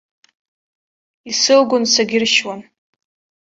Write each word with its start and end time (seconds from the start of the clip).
Исылгон, 1.29 1.83
сагьыршьуан. 1.93 2.61